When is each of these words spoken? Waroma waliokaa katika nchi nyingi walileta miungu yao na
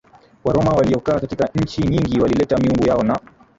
Waroma 0.43 0.71
waliokaa 0.71 1.19
katika 1.19 1.49
nchi 1.55 1.81
nyingi 1.83 2.19
walileta 2.19 2.57
miungu 2.57 2.83
yao 2.87 3.03
na 3.03 3.19